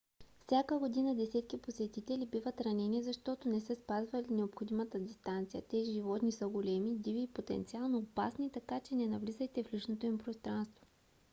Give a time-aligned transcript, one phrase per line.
[0.45, 5.61] всяка година десетки посетители биват ранени защото не са спазвали необходимата дистанция.
[5.69, 10.17] тези животни са големи диви и потенциално опасни така че не навлизайте в личното им
[10.17, 10.87] пространство